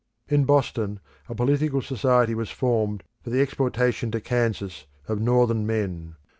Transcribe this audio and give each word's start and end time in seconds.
In 0.27 0.45
Boston 0.45 0.99
a 1.29 1.35
political 1.35 1.79
society 1.79 2.33
was 2.33 2.49
formed 2.49 3.03
for 3.21 3.29
the 3.29 3.39
exportation 3.39 4.09
to 4.09 4.19
Kansas 4.19 4.87
of 5.07 5.21
Northern 5.21 5.63
men. 5.67 6.15